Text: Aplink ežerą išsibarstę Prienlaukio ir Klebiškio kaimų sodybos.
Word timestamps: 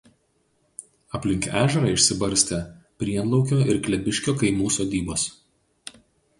Aplink 1.19 1.47
ežerą 1.59 1.91
išsibarstę 1.91 2.63
Prienlaukio 3.03 3.61
ir 3.75 3.81
Klebiškio 3.91 4.37
kaimų 4.43 4.75
sodybos. 4.81 5.31